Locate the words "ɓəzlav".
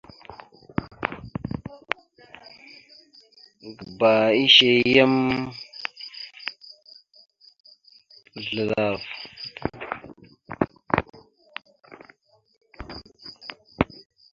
8.33-8.99